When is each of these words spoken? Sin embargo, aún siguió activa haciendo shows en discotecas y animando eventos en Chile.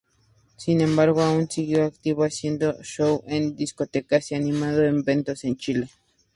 Sin 0.57 0.81
embargo, 0.81 1.21
aún 1.21 1.47
siguió 1.47 1.83
activa 1.85 2.25
haciendo 2.25 2.81
shows 2.81 3.21
en 3.27 3.55
discotecas 3.55 4.31
y 4.31 4.33
animando 4.33 4.81
eventos 4.83 5.43
en 5.43 5.55
Chile. 5.57 5.89